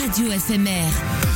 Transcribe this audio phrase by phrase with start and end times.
[0.00, 0.90] Radio FMR.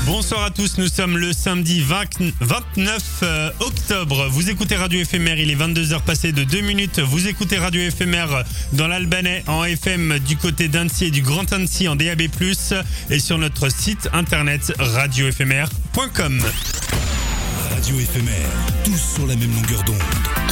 [0.06, 4.26] Bonsoir à tous, nous sommes le samedi 20 29 euh, octobre.
[4.30, 6.98] Vous écoutez Radio FMR, il est 22h passé de 2 minutes.
[6.98, 11.86] Vous écoutez Radio FMR dans l'Albanais en FM du côté d'Annecy et du Grand Annecy
[11.86, 12.22] en DAB+,
[13.10, 16.42] et sur notre site internet radiofmr.com.
[17.70, 18.48] Radio éphémère,
[18.84, 20.02] tous sur la même longueur d'onde.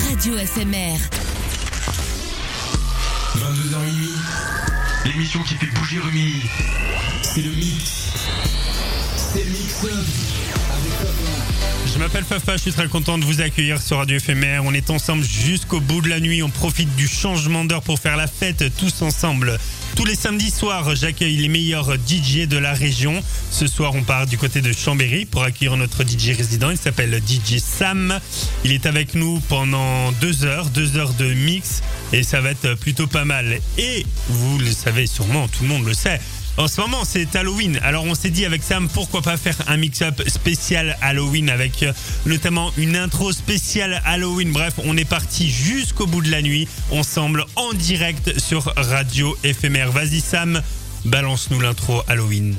[0.08, 1.35] Radio FMR.
[3.36, 4.14] 22h minuit,
[5.04, 6.42] l'émission qui fait bouger Rumi.
[7.22, 8.12] C'est le mix.
[9.14, 9.66] C'est le mix.
[11.92, 14.60] Je m'appelle Fafa, je suis très content de vous accueillir sur Radio FMR.
[14.64, 16.42] On est ensemble jusqu'au bout de la nuit.
[16.42, 19.58] On profite du changement d'heure pour faire la fête tous ensemble.
[19.96, 23.22] Tous les samedis soirs, j'accueille les meilleurs DJ de la région.
[23.50, 26.70] Ce soir, on part du côté de Chambéry pour accueillir notre DJ résident.
[26.70, 28.20] Il s'appelle DJ Sam.
[28.62, 31.82] Il est avec nous pendant deux heures, deux heures de mix
[32.12, 33.58] et ça va être plutôt pas mal.
[33.78, 36.20] Et vous le savez sûrement, tout le monde le sait.
[36.58, 37.78] En ce moment, c'est Halloween.
[37.82, 41.92] Alors, on s'est dit avec Sam, pourquoi pas faire un mix-up spécial Halloween avec euh,
[42.24, 44.52] notamment une intro spéciale Halloween.
[44.52, 49.92] Bref, on est parti jusqu'au bout de la nuit, ensemble, en direct sur Radio Éphémère.
[49.92, 50.62] Vas-y, Sam,
[51.04, 52.56] balance-nous l'intro Halloween.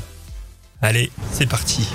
[0.83, 1.87] Allez, c'est parti.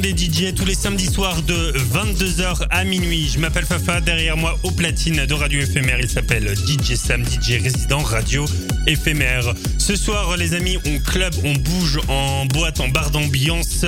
[0.00, 3.30] Des DJ tous les samedis soirs de 22h à minuit.
[3.32, 7.62] Je m'appelle Fafa, derrière moi au platine de Radio Éphémère, il s'appelle DJ Sam, DJ
[7.62, 8.44] résident Radio
[8.86, 9.54] Éphémère.
[9.86, 13.86] Ce soir, les amis, on club, on bouge en boîte, en bar d'ambiance.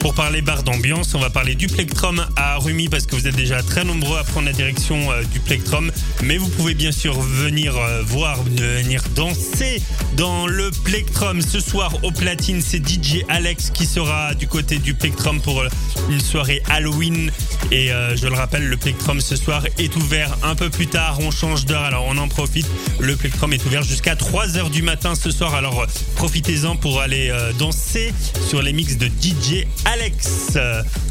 [0.00, 3.36] Pour parler bar d'ambiance, on va parler du Plectrum à Rumi parce que vous êtes
[3.36, 5.92] déjà très nombreux à prendre la direction euh, du Plectrum.
[6.24, 9.80] Mais vous pouvez bien sûr venir euh, voir, venir danser
[10.16, 11.40] dans le Plectrum.
[11.40, 15.68] Ce soir, au platine, c'est DJ Alex qui sera du côté du Plectrum pour euh,
[16.10, 17.30] une soirée Halloween.
[17.70, 21.18] Et euh, je le rappelle, le Plectrum ce soir est ouvert un peu plus tard.
[21.20, 22.66] On change d'heure, alors on en profite.
[23.00, 25.54] Le Plectrum est ouvert jusqu'à 3h du matin ce soir.
[25.54, 25.86] Alors euh,
[26.16, 28.12] profitez-en pour aller euh, danser
[28.48, 30.58] sur les mix de DJ Alex.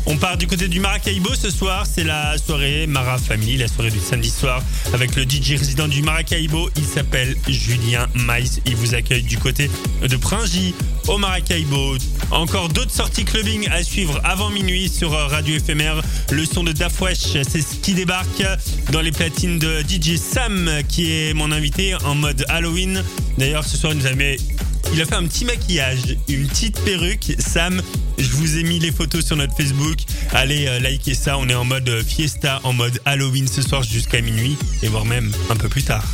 [0.08, 1.86] On part du côté du Maracaibo ce soir.
[1.92, 4.62] C'est la soirée Mara Family, la soirée du samedi soir
[4.94, 6.70] avec le DJ résident du Maracaibo.
[6.78, 8.62] Il s'appelle Julien Maïs.
[8.66, 9.70] Il vous accueille du côté
[10.08, 10.76] de Pringy
[11.08, 11.98] au Maracaibo.
[12.30, 16.02] Encore d'autres sorties clubbing à suivre avant minuit sur Radio Éphémère.
[16.32, 18.44] Le son de Dafwesh, c'est ce qui débarque
[18.92, 23.04] dans les platines de DJ Sam, qui est mon invité en mode Halloween.
[23.38, 24.12] D'ailleurs, ce soir, il nous a
[24.94, 27.36] il a fait un petit maquillage, une petite perruque.
[27.40, 27.82] Sam,
[28.18, 29.98] je vous ai mis les photos sur notre Facebook.
[30.32, 31.38] Allez euh, liker ça.
[31.38, 35.06] On est en mode euh, fiesta, en mode Halloween ce soir jusqu'à minuit et voire
[35.06, 36.06] même un peu plus tard.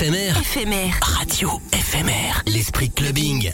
[0.00, 0.38] Éphémère.
[0.38, 0.98] Éphémère.
[1.02, 2.42] Radio éphémère.
[2.46, 3.52] L'esprit clubbing.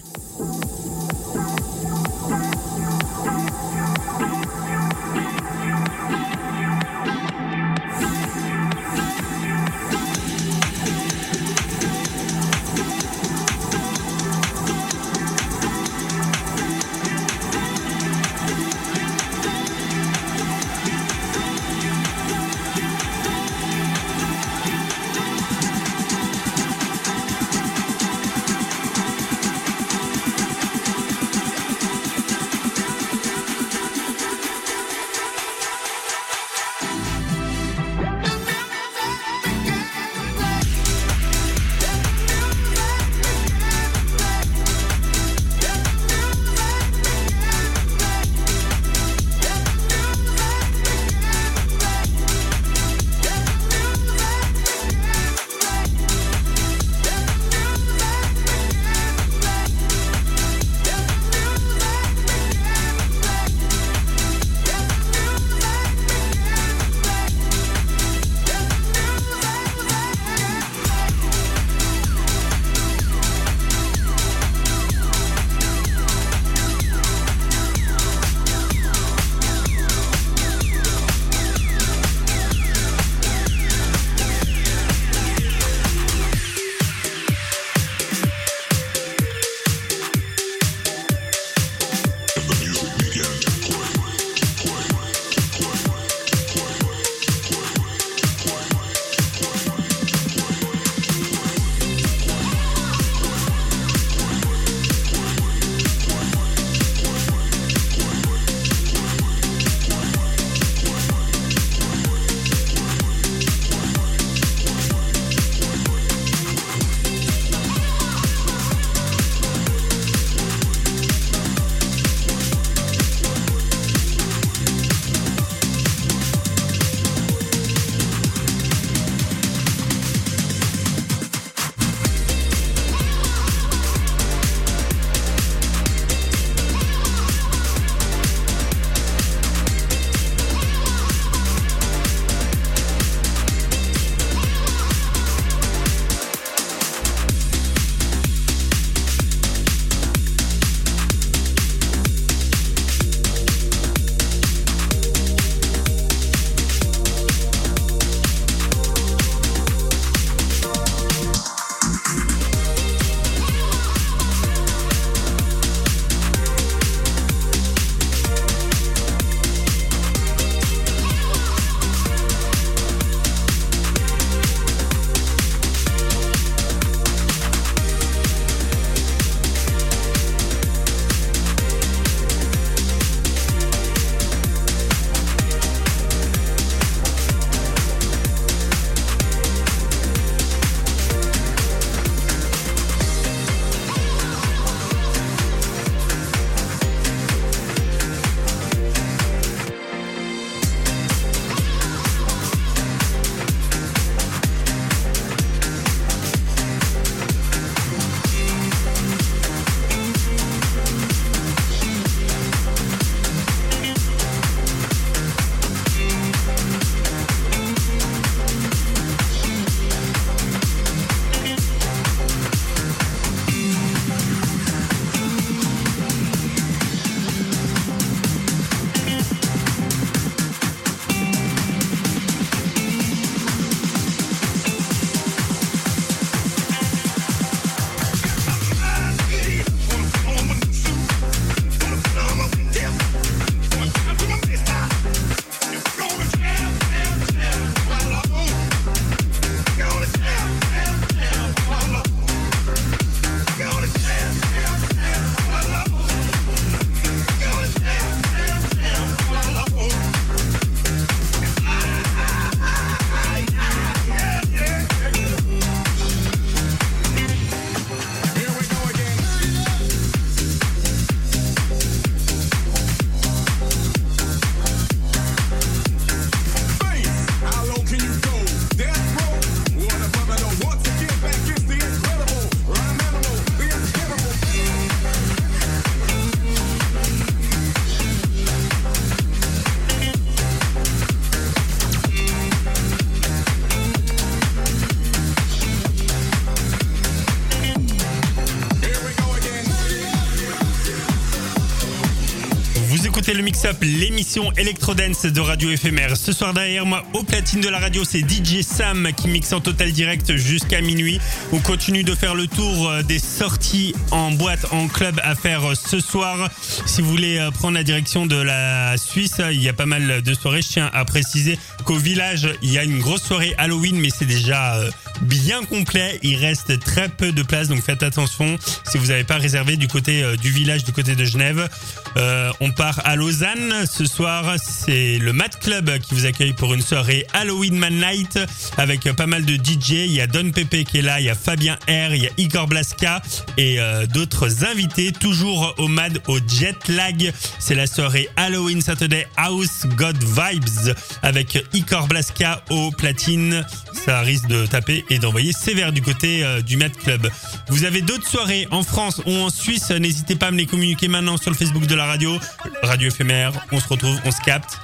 [303.47, 306.17] Écoutez le Mix Up, l'émission Electro Dance de Radio Éphémère.
[306.17, 309.61] Ce soir derrière moi, au platine de la radio, c'est DJ Sam qui mixe en
[309.61, 311.21] total direct jusqu'à minuit.
[311.53, 315.65] On continue de faire le tour euh, des sorties en boîte, en club à faire
[315.65, 316.51] euh, ce soir.
[316.87, 320.23] Si vous voulez euh, prendre la direction de la Suisse, il y a pas mal
[320.23, 320.63] de soirées.
[320.63, 324.27] Je tiens à préciser qu'au village, il y a une grosse soirée Halloween, mais c'est
[324.27, 324.81] déjà
[325.23, 326.19] bien complet.
[326.23, 328.57] Il reste très peu de place, donc faites attention
[328.89, 331.69] si vous n'avez pas réservé du côté du village, du côté de Genève.
[332.17, 333.85] Euh, on part à Lausanne.
[333.91, 338.39] Ce soir, c'est le Mad Club qui vous accueille pour une soirée Halloween Man Night
[338.79, 339.91] avec pas mal de DJ.
[339.91, 342.27] Il y a Don Pepe qui est là, il y a Fabien R, il y
[342.27, 343.21] a Igor Blaska
[343.59, 345.13] et euh, d'autres invités.
[345.13, 347.33] Toujours au Mad au Jet Lag.
[347.59, 353.67] C'est la soirée Halloween Saturday House God Vibes avec Igor Blaska au platine.
[353.93, 357.29] Ça risque de taper et d'envoyer sévère du côté euh, du Mad Club.
[357.69, 359.91] Vous avez d'autres soirées en France ou en Suisse?
[359.91, 362.39] N'hésitez pas à me les communiquer maintenant sur le Facebook de la radio.
[362.83, 363.53] Radio éphémère.
[363.73, 364.79] On se retrouve, on se capte.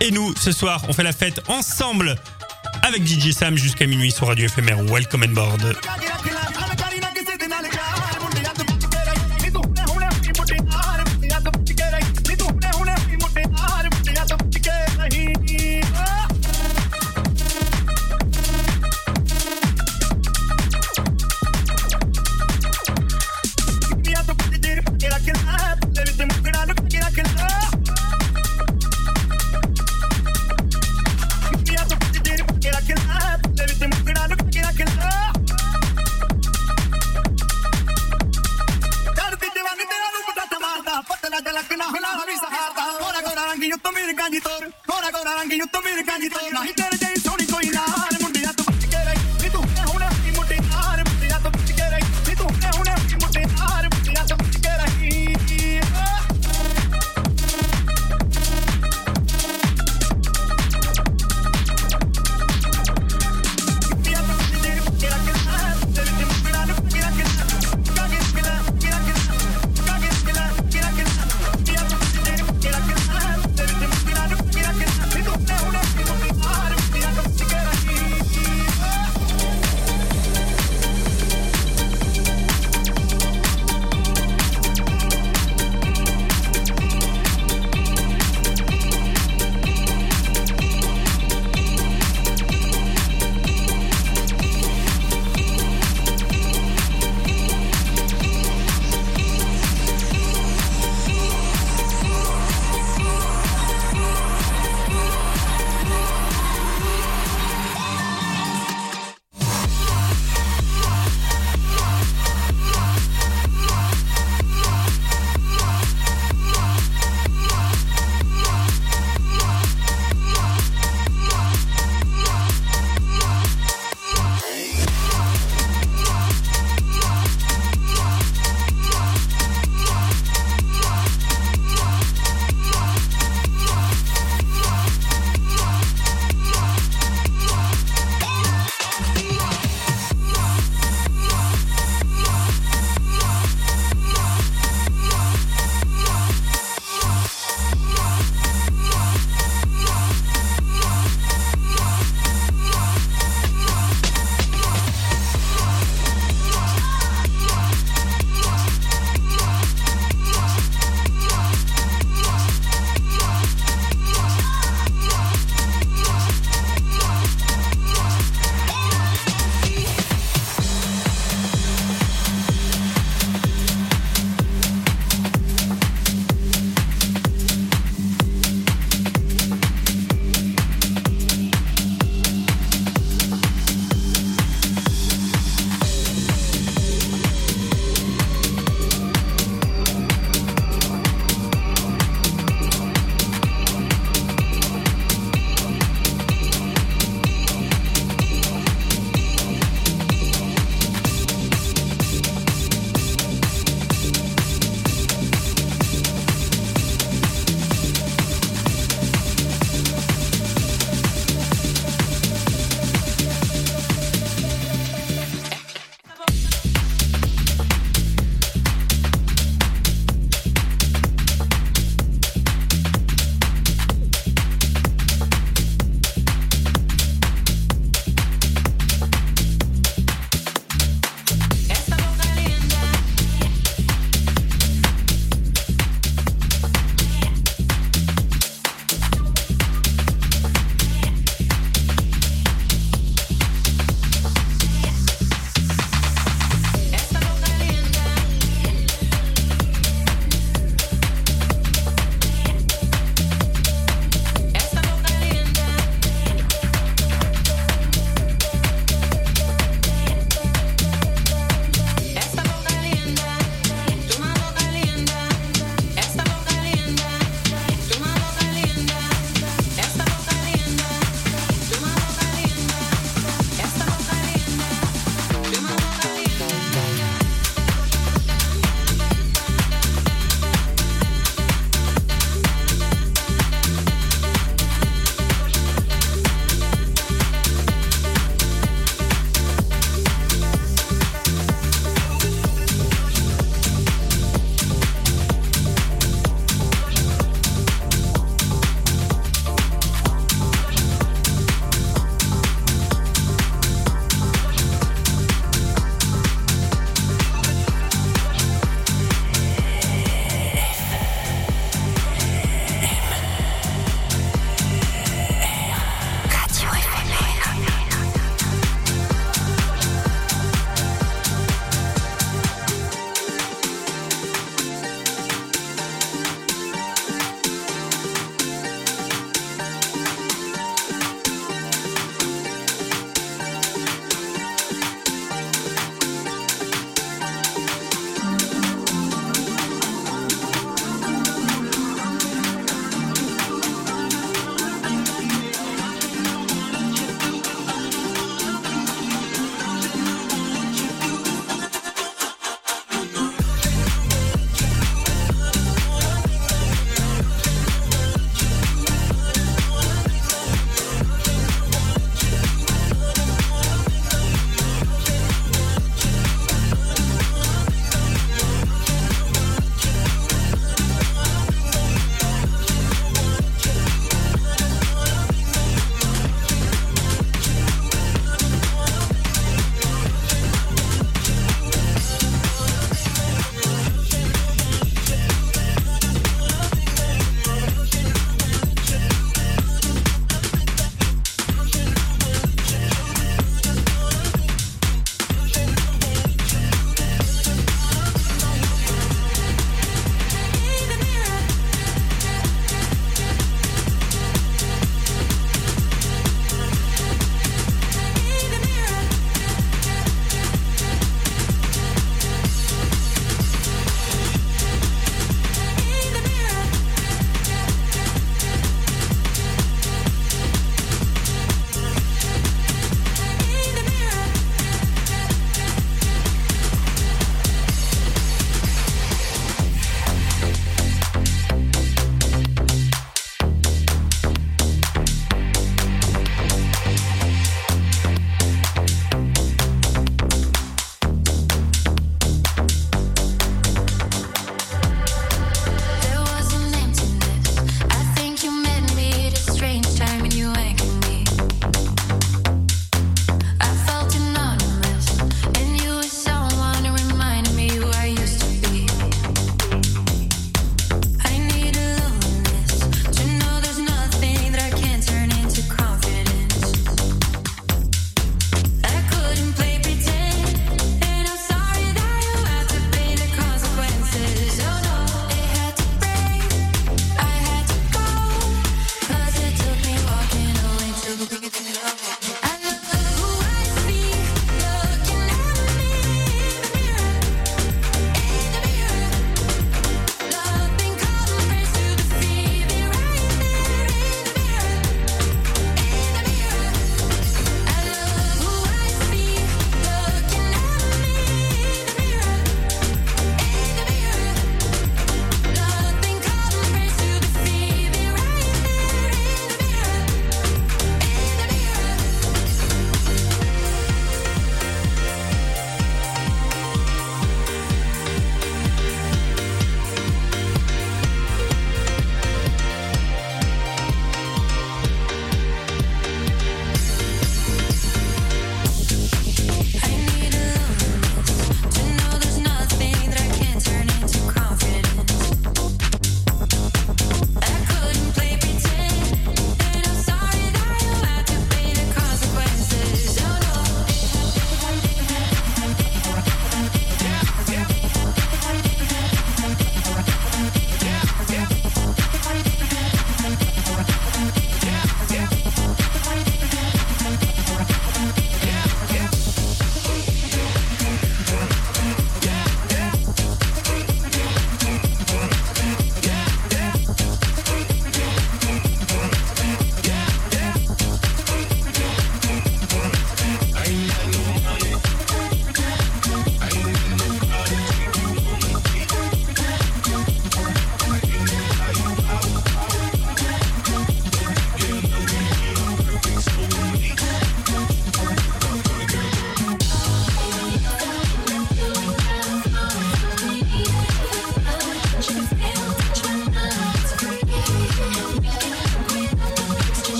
[0.00, 2.16] Et nous, ce soir, on fait la fête ensemble
[2.82, 4.82] avec DJ Sam jusqu'à minuit sur Radio éphémère.
[4.84, 5.76] Welcome on board.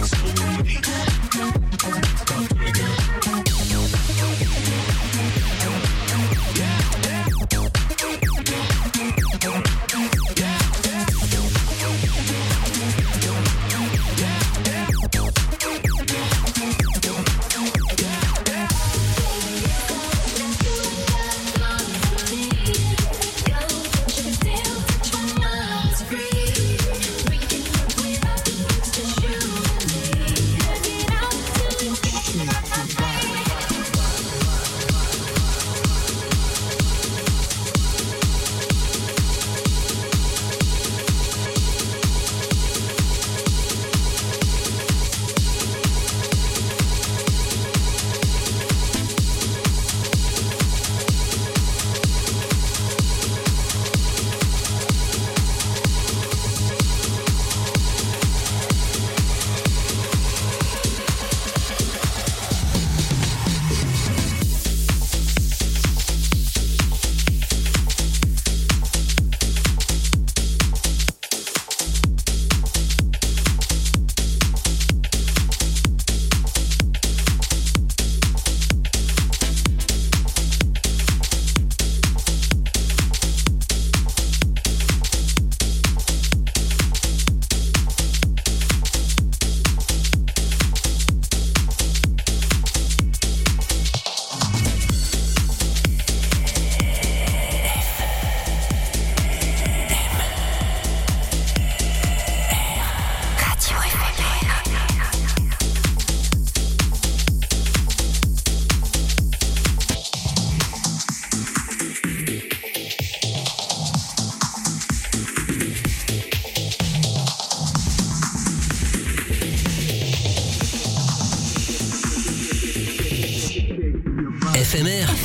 [0.00, 0.78] Thanks.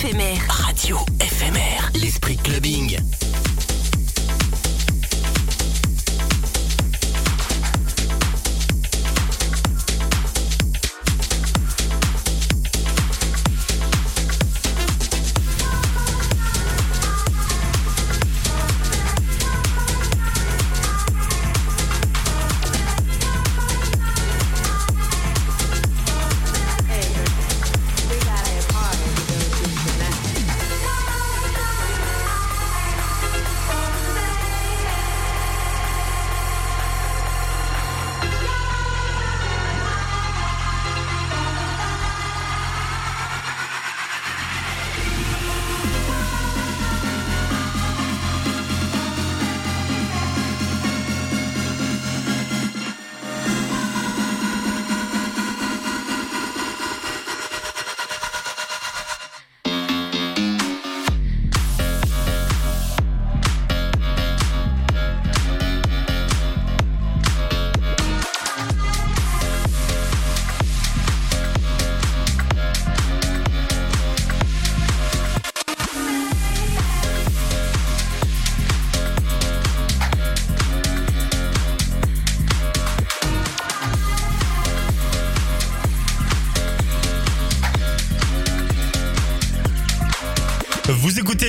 [0.04, 0.53] Éphémère.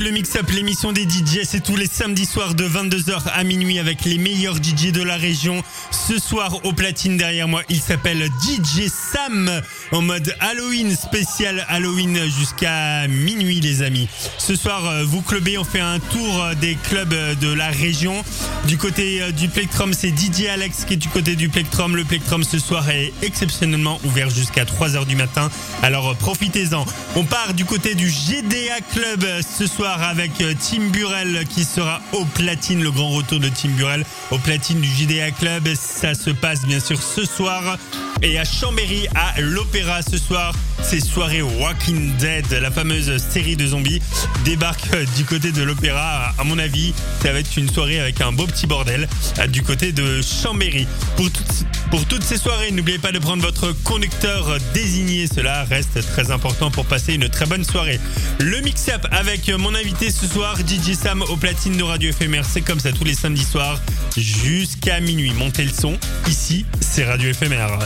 [0.05, 3.79] Le Mix Up, l'émission des DJ, c'est tous les samedis soirs de 22h à minuit
[3.79, 5.63] avec les meilleurs DJ de la région.
[5.91, 12.19] Ce soir au platine derrière moi, il s'appelle DJ Sam en mode Halloween spécial Halloween
[12.29, 14.07] jusqu'à minuit les amis.
[14.37, 17.69] Ce soir, euh, vous clubez, on fait un tour euh, des clubs euh, de la
[17.69, 18.23] région.
[18.67, 21.97] Du côté du Plectrum, c'est DJ Alex qui est du côté du Plectrum.
[21.97, 25.51] Le Plectrum ce soir est exceptionnellement ouvert jusqu'à 3h du matin.
[25.83, 26.85] Alors profitez-en.
[27.17, 32.01] On part du côté du GDA Club ce soir avec euh, Tim Burrell qui sera
[32.12, 35.68] au platine, le grand retour de Tim Burrell au platine du GDA Club.
[35.74, 37.78] Ça se passe bien sûr ce soir.
[38.22, 43.66] Et à Chambéry, à l'Opéra ce soir, c'est soirée Walking Dead, la fameuse série de
[43.66, 44.01] zombies,
[44.45, 46.32] débarque euh, du côté de l'Opéra.
[46.38, 49.62] À mon avis, ça va être une soirée avec un beau petit bordel euh, du
[49.62, 50.86] côté de Chambéry.
[51.16, 55.26] Pour, toutes- pour toutes ces soirées, n'oubliez pas de prendre votre conducteur désigné.
[55.26, 58.01] Cela reste très important pour passer une très bonne soirée.
[58.40, 62.47] Le mix-up avec mon invité ce soir, DJ Sam au platine de Radio Éphémère.
[62.47, 63.78] C'est comme ça tous les samedis soirs
[64.16, 65.32] jusqu'à minuit.
[65.32, 65.99] Montez le son.
[66.26, 67.78] Ici, c'est Radio Éphémère.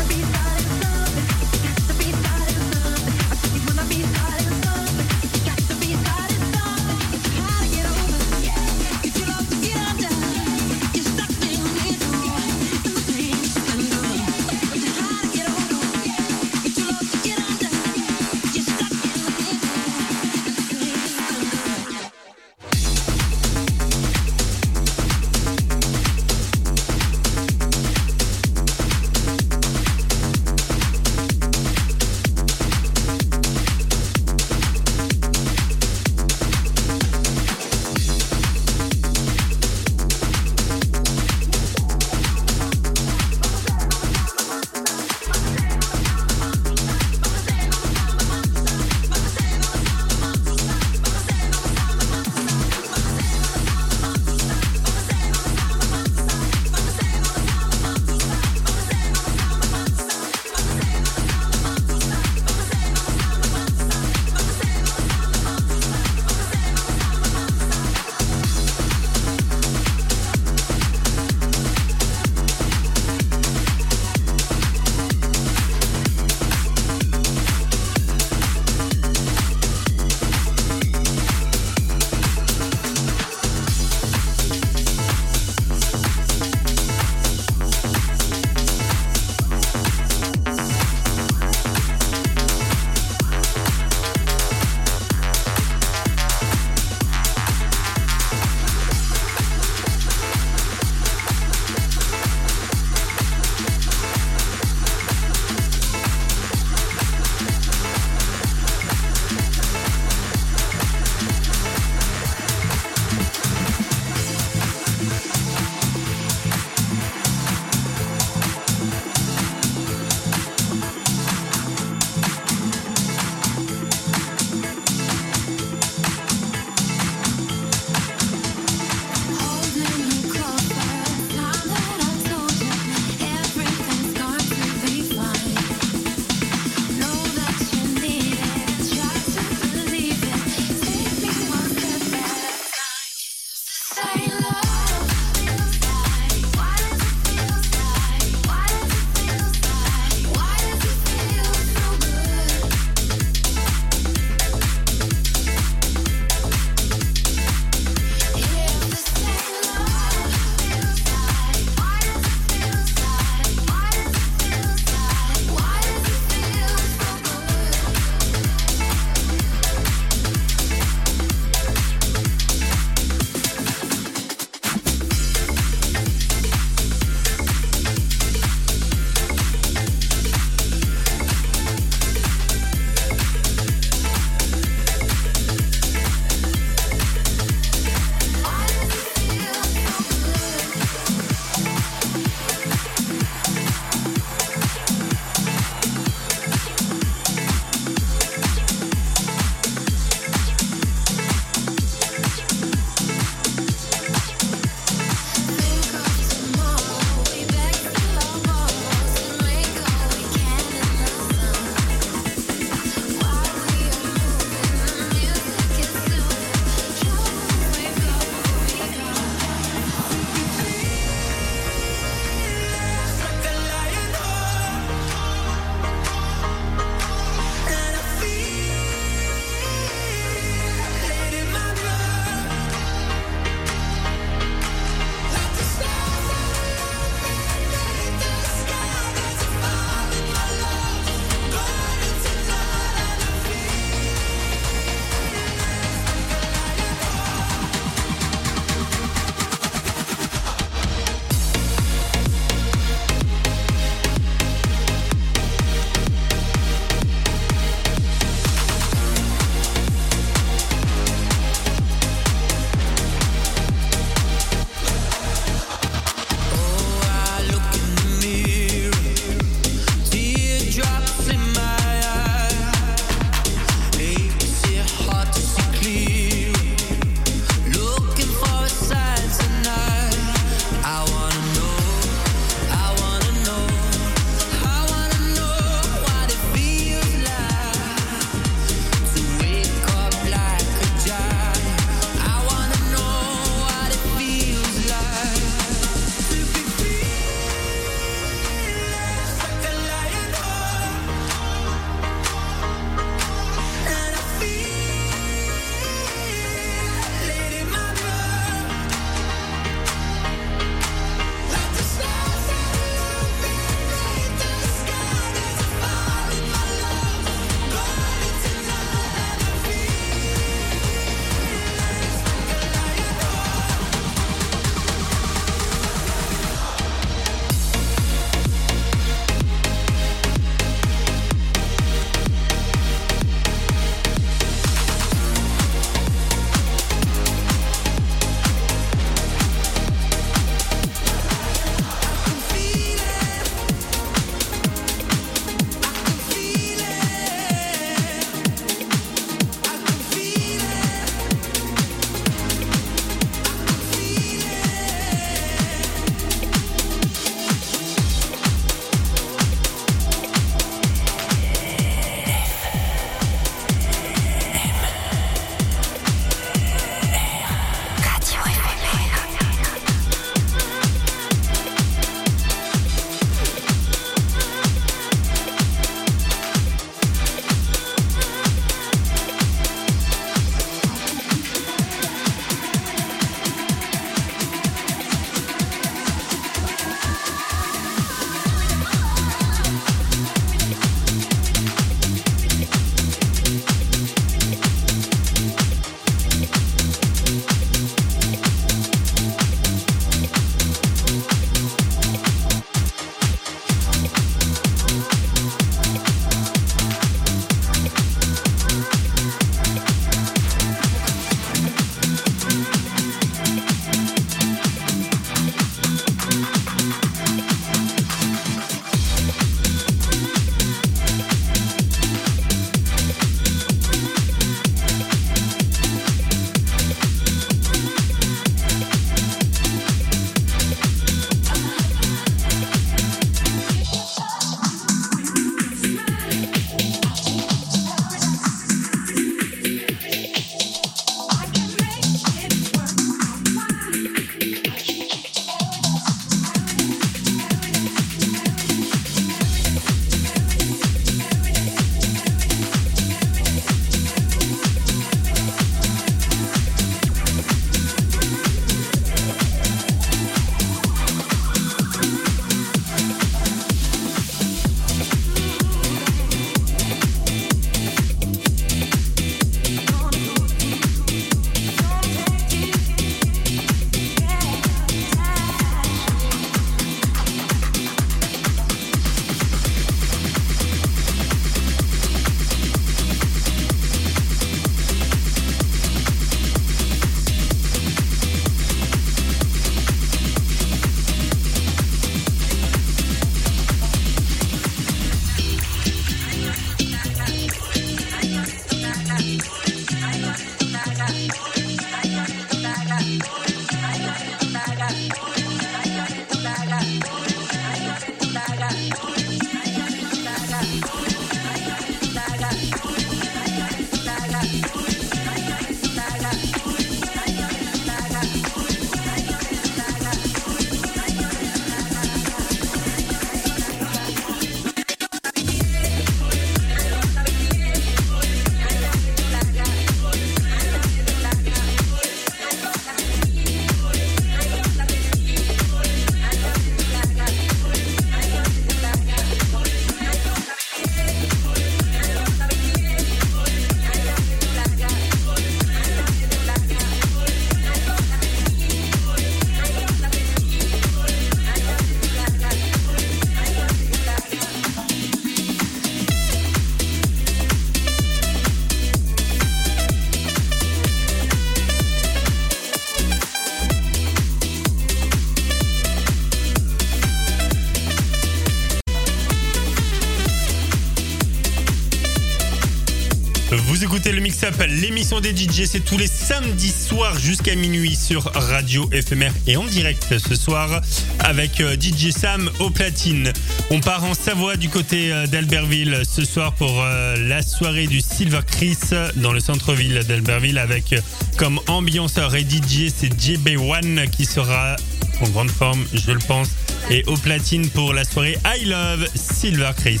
[574.66, 579.64] L'émission des DJ, c'est tous les samedis soirs jusqu'à minuit sur Radio FMR et en
[579.64, 580.80] direct ce soir
[581.20, 583.32] avec euh, DJ Sam au platine.
[583.70, 588.00] On part en Savoie du côté euh, d'Albertville ce soir pour euh, la soirée du
[588.00, 588.78] Silver Chris
[589.16, 590.94] dans le centre-ville d'Albertville avec
[591.36, 594.76] comme ambianceur et DJ c'est JB1 qui sera
[595.20, 596.48] en grande forme, je le pense,
[596.90, 600.00] et au platine pour la soirée I Love Silver Chris.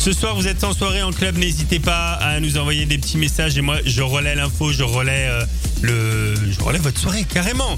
[0.00, 3.18] Ce soir, vous êtes en soirée en club, n'hésitez pas à nous envoyer des petits
[3.18, 5.44] messages et moi, je relais l'info, je relais euh,
[5.82, 7.76] le, je relais votre soirée carrément.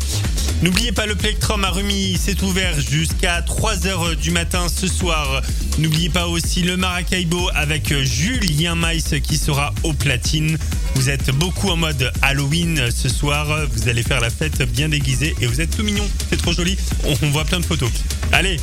[0.63, 5.43] N'oubliez pas le Plectrum à Rumi, c'est ouvert jusqu'à 3h du matin ce soir.
[5.79, 10.57] N'oubliez pas aussi le Maracaibo avec Julien Maïs qui sera au platine.
[10.95, 13.49] Vous êtes beaucoup en mode Halloween ce soir.
[13.73, 16.09] Vous allez faire la fête bien déguisée et vous êtes tout mignon.
[16.31, 16.79] C'est trop joli.
[17.05, 17.91] On voit plein de photos.
[18.31, 18.59] Allez,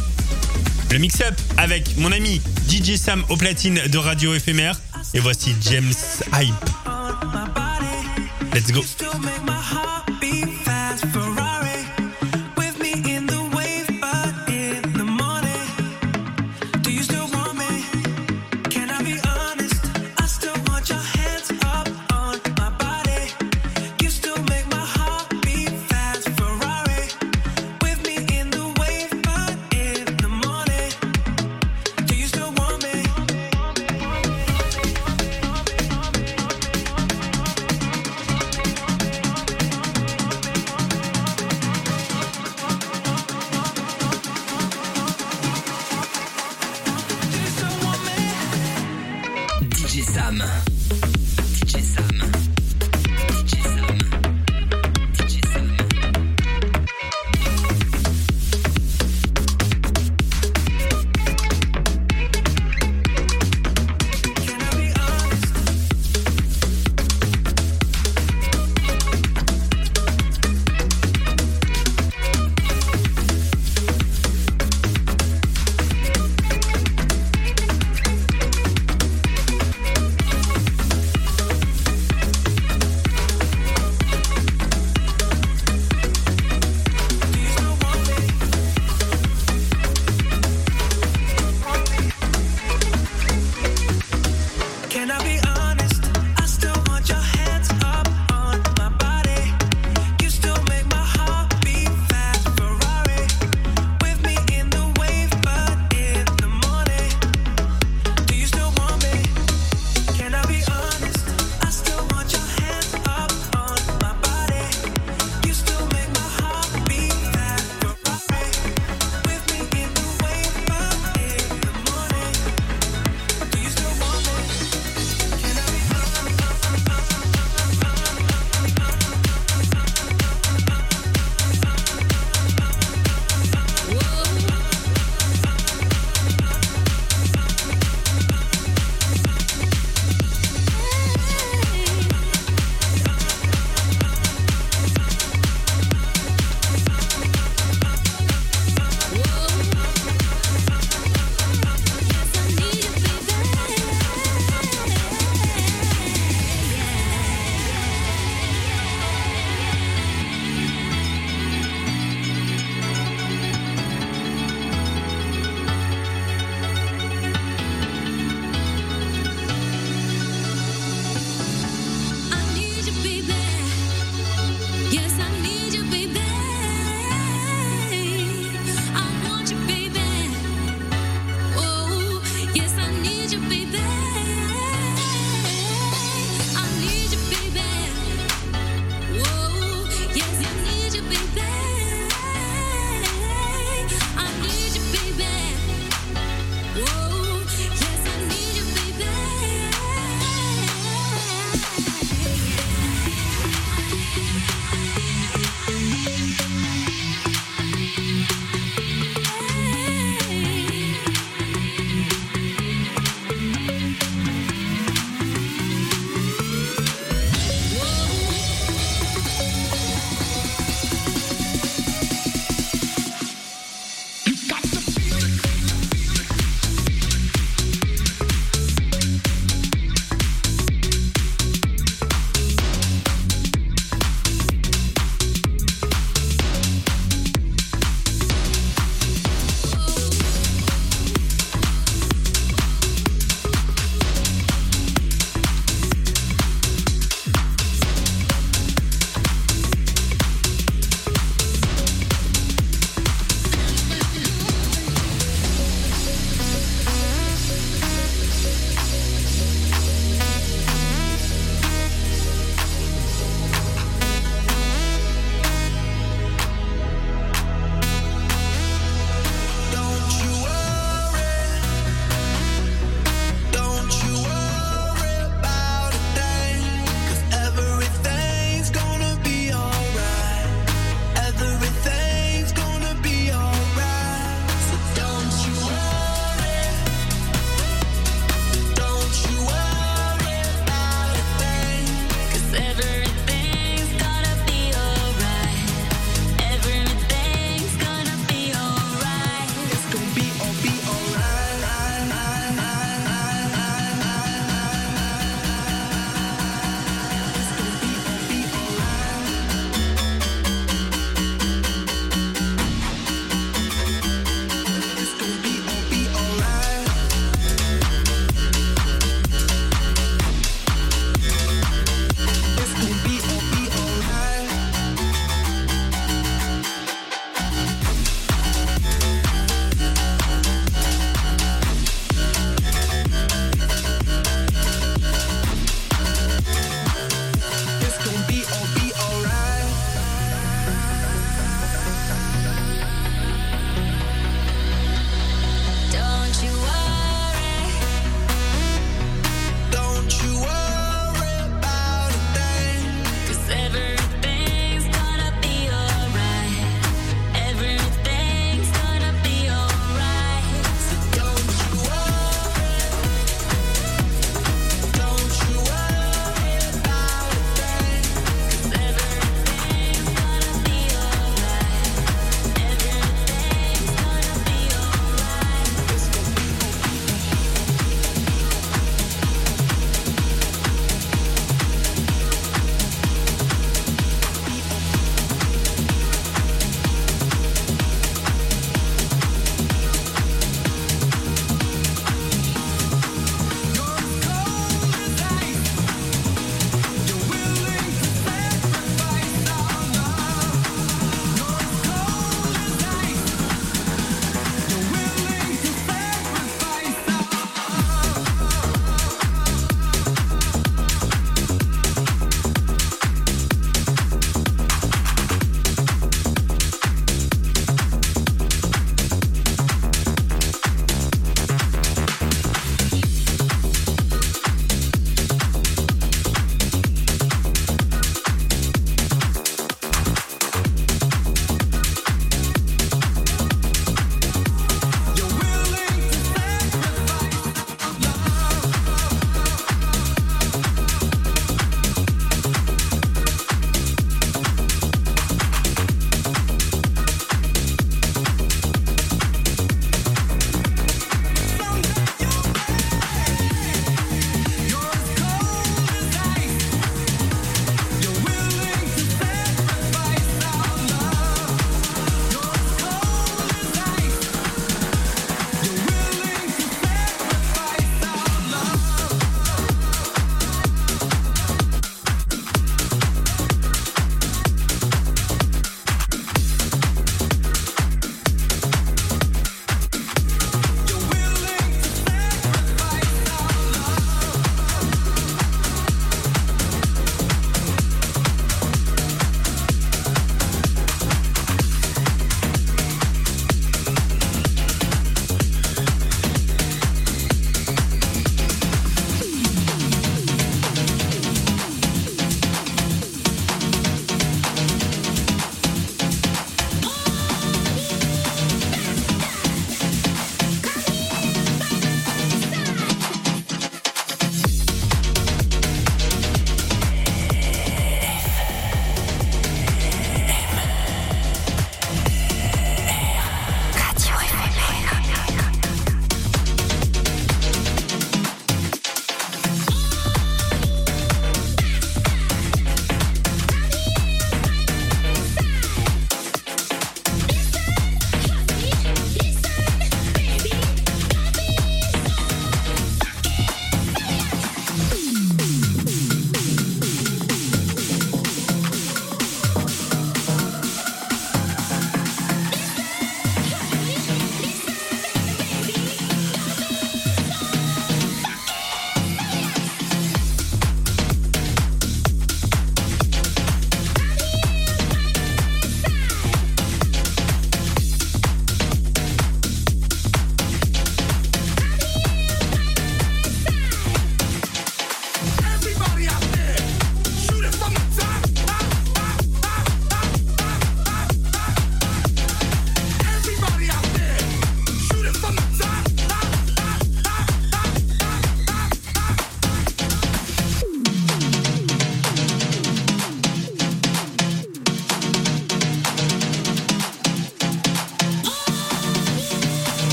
[0.92, 4.80] le mix-up avec mon ami DJ Sam au platine de Radio Éphémère.
[5.14, 5.94] Et voici James
[6.34, 6.54] Hype.
[8.54, 8.82] Let's go.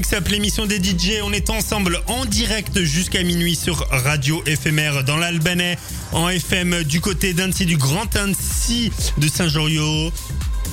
[0.00, 1.20] Mix Up, l'émission des DJ.
[1.22, 5.76] On est ensemble en direct jusqu'à minuit sur Radio Éphémère dans l'Albanais,
[6.12, 10.10] en FM du côté d'Annecy, du Grand Annecy de Saint-Joriot.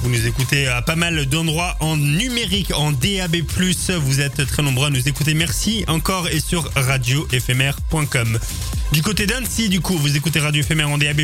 [0.02, 3.42] Vous nous écoutez à pas mal d'endroits en numérique, en DAB+.
[4.00, 5.34] Vous êtes très nombreux à nous écouter.
[5.34, 8.40] Merci encore et sur radioéphémère.com.
[8.94, 11.24] Du côté d'Annecy, du coup, vous écoutez Radio Éphémère en DAB+.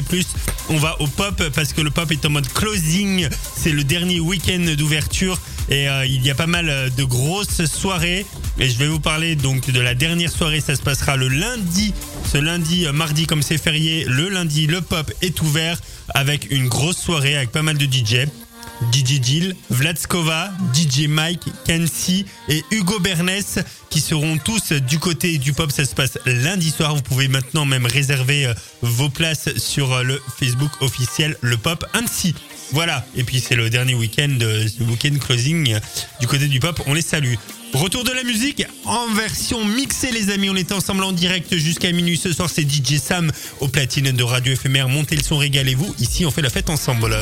[0.68, 3.30] On va au pop parce que le pop est en mode closing.
[3.56, 8.26] C'est le dernier week-end d'ouverture et euh, il y a pas mal de grosses soirées.
[8.60, 10.62] Et je vais vous parler donc de la dernière soirée.
[10.62, 11.94] Ça se passera le lundi.
[12.32, 15.80] Ce lundi, euh, mardi, comme c'est férié, le lundi, le pop est ouvert
[16.10, 18.28] avec une grosse soirée avec pas mal de DJ.
[18.92, 23.60] DJ Dill, Vladskova, DJ Mike, Kensi et Hugo Bernès
[23.90, 25.72] qui seront tous du côté du pop.
[25.72, 26.96] Ça se passe lundi soir.
[26.96, 31.86] Vous pouvez maintenant même réserver euh, vos places sur euh, le Facebook officiel Le Pop
[31.94, 32.36] Annecy.
[32.74, 33.06] Voilà.
[33.16, 35.78] Et puis c'est le dernier week-end, euh, ce week-end closing
[36.20, 36.82] du côté du pop.
[36.88, 37.36] On les salue.
[37.74, 41.92] Retour de la musique en version mixée les amis, on est ensemble en direct jusqu'à
[41.92, 43.32] minuit ce soir, c'est DJ Sam
[43.62, 47.18] au platine de Radio Éphémère, montez le son, régalez-vous, ici on fait la fête ensemble.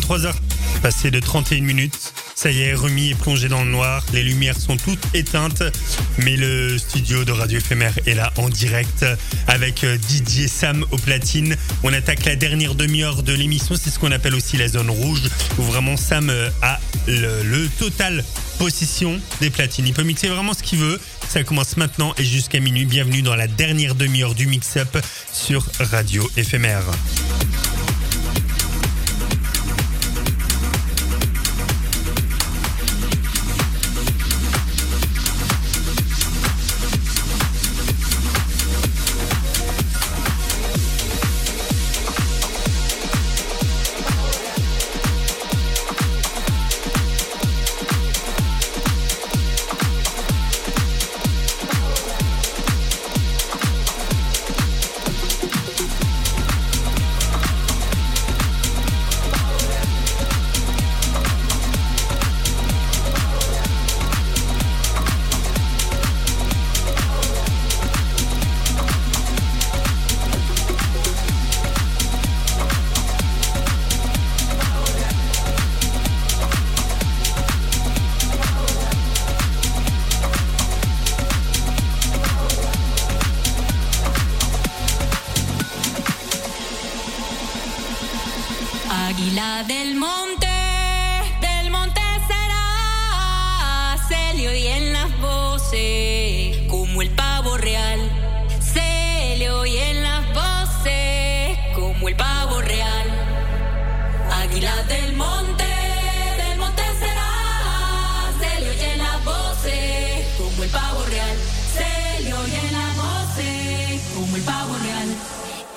[0.00, 0.34] 23h
[0.82, 2.12] passées de 31 minutes.
[2.34, 5.62] Ça y est, Rumi est plongé dans le noir, les lumières sont toutes éteintes,
[6.18, 9.06] mais le studio de Radio Éphémère est là en direct
[9.48, 11.56] avec euh, Didier Sam au platine.
[11.82, 15.22] On attaque la dernière demi-heure de l'émission, c'est ce qu'on appelle aussi la zone rouge,
[15.58, 18.22] où vraiment Sam euh, a le, total
[18.58, 19.86] possession des platines.
[19.86, 21.00] Il peut mixer vraiment ce qu'il veut.
[21.28, 22.84] Ça commence maintenant et jusqu'à minuit.
[22.84, 24.96] Bienvenue dans la dernière demi-heure du mix-up
[25.32, 26.84] sur Radio Éphémère.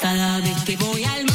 [0.10, 1.29] Cada vez que voy al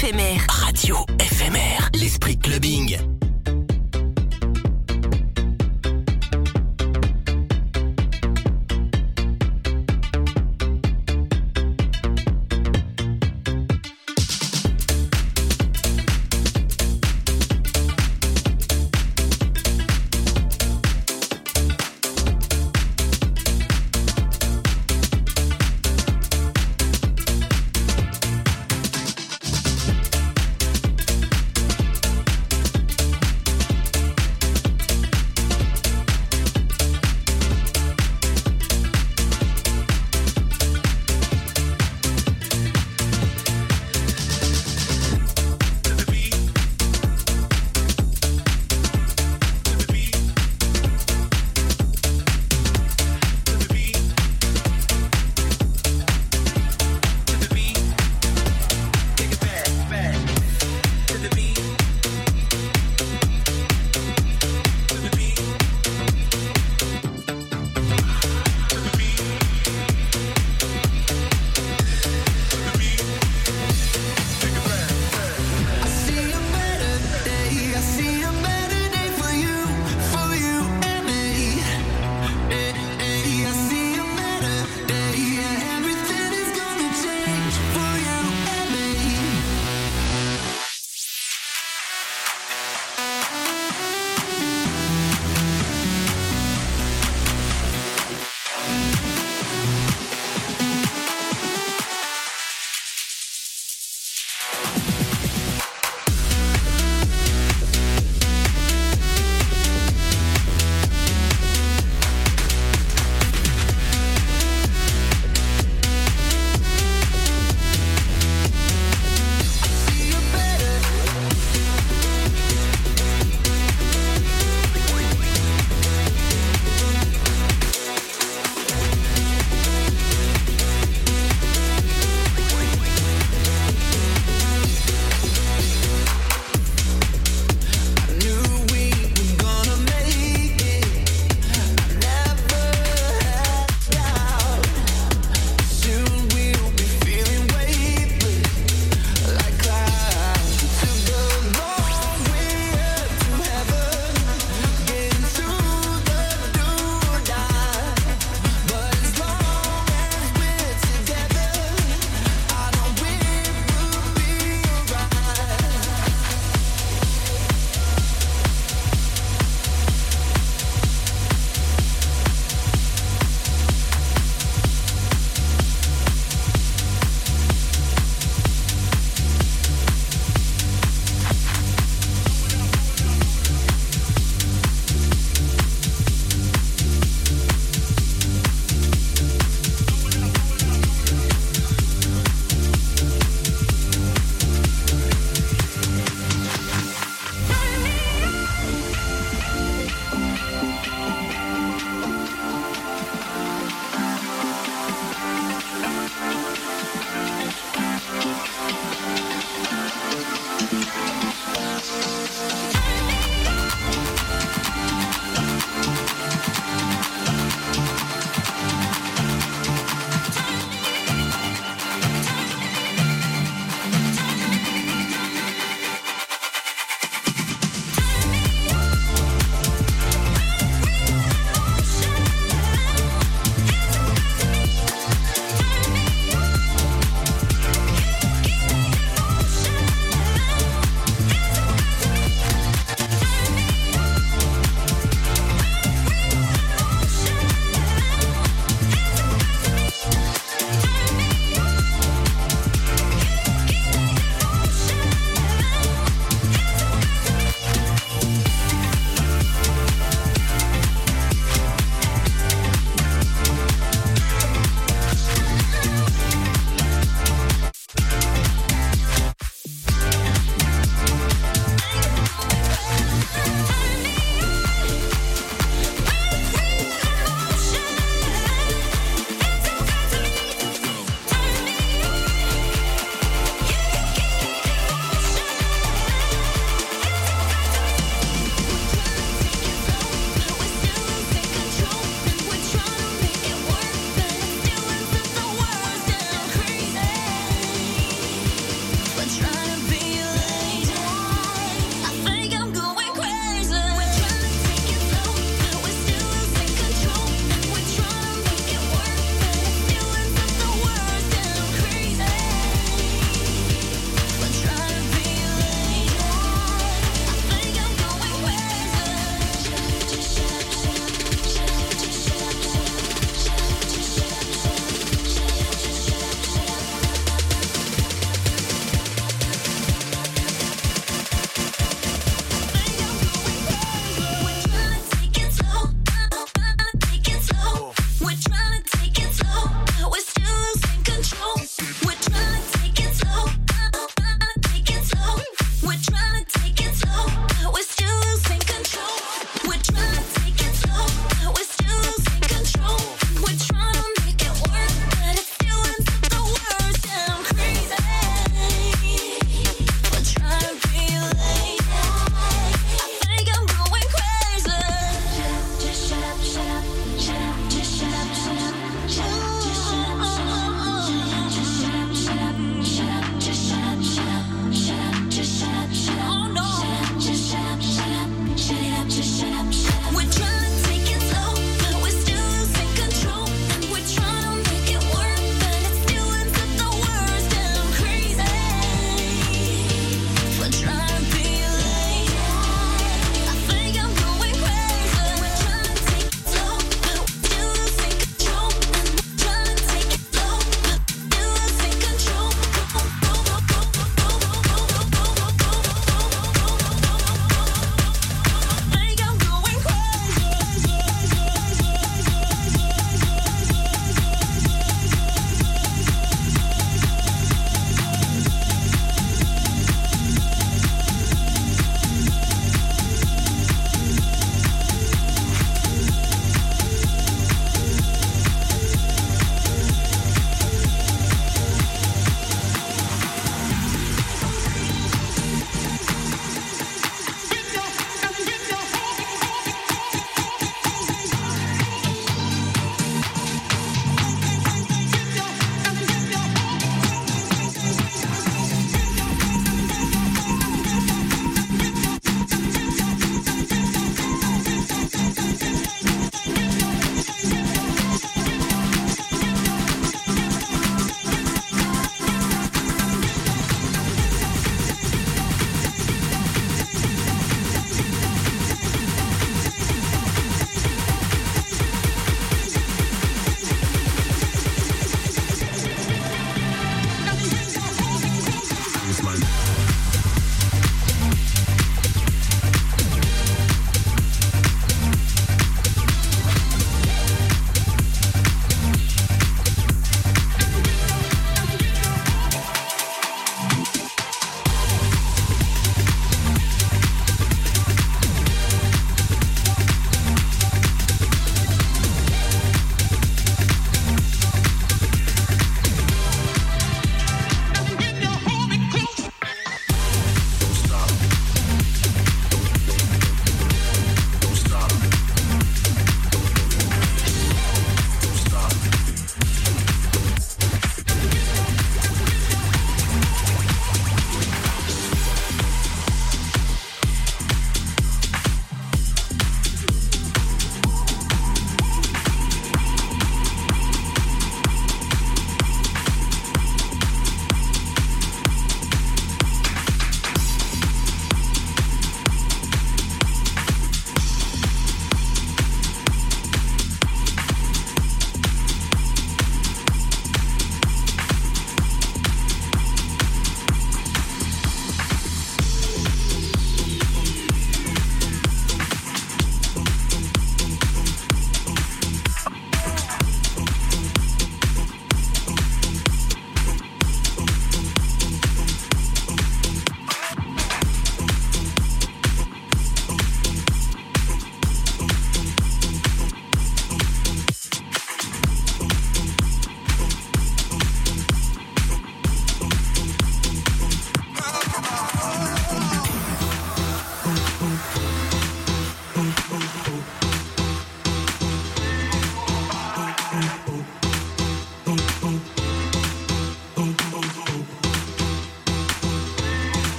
[0.00, 0.46] Éphémère.
[0.48, 1.90] Radio éphémère.
[1.92, 3.07] L'esprit clubbing.